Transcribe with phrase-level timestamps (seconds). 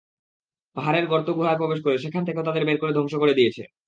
[0.75, 3.63] পাহাড়ে গর্ত-গুহায় প্রবেশ করে সেখান থেকেও তাদেরকে বের করে ধ্বংস করে দিয়েছে।